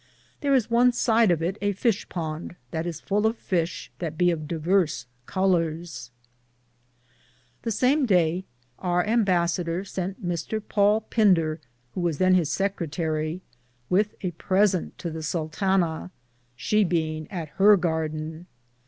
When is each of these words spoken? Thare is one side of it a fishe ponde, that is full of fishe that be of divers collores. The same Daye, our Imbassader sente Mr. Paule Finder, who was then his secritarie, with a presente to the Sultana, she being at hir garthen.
Thare 0.41 0.55
is 0.55 0.67
one 0.71 0.91
side 0.93 1.29
of 1.29 1.43
it 1.43 1.59
a 1.61 1.73
fishe 1.73 2.07
ponde, 2.09 2.55
that 2.71 2.87
is 2.87 2.99
full 2.99 3.27
of 3.27 3.37
fishe 3.37 3.89
that 3.99 4.17
be 4.17 4.31
of 4.31 4.47
divers 4.47 5.05
collores. 5.27 6.09
The 7.61 7.69
same 7.69 8.07
Daye, 8.07 8.45
our 8.79 9.05
Imbassader 9.05 9.83
sente 9.85 10.15
Mr. 10.19 10.59
Paule 10.59 11.05
Finder, 11.11 11.59
who 11.93 12.01
was 12.01 12.17
then 12.17 12.33
his 12.33 12.49
secritarie, 12.51 13.41
with 13.91 14.15
a 14.21 14.31
presente 14.39 14.97
to 14.97 15.11
the 15.11 15.21
Sultana, 15.21 16.09
she 16.55 16.83
being 16.83 17.29
at 17.29 17.49
hir 17.59 17.77
garthen. 17.77 18.47